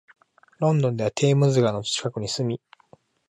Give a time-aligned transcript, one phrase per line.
[0.57, 2.59] ロンドンではテームズ川の近くに住み、